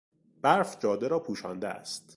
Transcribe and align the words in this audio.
برف 0.41 0.79
جاده 0.79 1.07
را 1.07 1.19
پوشانده 1.19 1.67
است. 1.67 2.03